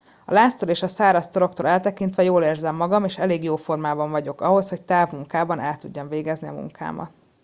a 0.25 0.33
láztól 0.33 0.69
és 0.69 0.81
a 0.81 0.87
száraz 0.87 1.29
toroktól 1.29 1.67
eltekintve 1.67 2.23
jól 2.23 2.43
érzem 2.43 2.75
magam 2.75 3.05
és 3.05 3.17
elég 3.17 3.43
jó 3.43 3.55
formában 3.55 4.11
vagyok 4.11 4.41
ahhoz 4.41 4.69
hogy 4.69 4.81
távmunkában 4.81 5.59
el 5.59 5.77
tudjam 5.77 6.07
végezni 6.07 6.47
a 6.47 6.51
munkámat 6.53 7.11